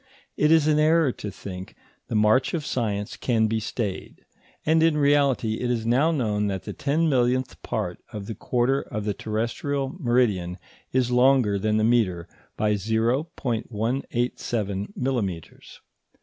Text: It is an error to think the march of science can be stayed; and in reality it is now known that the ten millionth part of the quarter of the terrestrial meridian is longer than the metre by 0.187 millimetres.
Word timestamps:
It 0.35 0.51
is 0.51 0.65
an 0.65 0.79
error 0.79 1.11
to 1.11 1.29
think 1.29 1.75
the 2.07 2.15
march 2.15 2.55
of 2.55 2.65
science 2.65 3.15
can 3.15 3.45
be 3.45 3.59
stayed; 3.59 4.25
and 4.65 4.81
in 4.81 4.97
reality 4.97 5.59
it 5.59 5.69
is 5.69 5.85
now 5.85 6.09
known 6.09 6.47
that 6.47 6.63
the 6.63 6.73
ten 6.73 7.07
millionth 7.07 7.61
part 7.61 7.99
of 8.11 8.25
the 8.25 8.33
quarter 8.33 8.81
of 8.81 9.05
the 9.05 9.13
terrestrial 9.13 9.95
meridian 9.99 10.57
is 10.91 11.11
longer 11.11 11.59
than 11.59 11.77
the 11.77 11.83
metre 11.83 12.27
by 12.57 12.73
0.187 12.73 14.87
millimetres. 14.97 15.81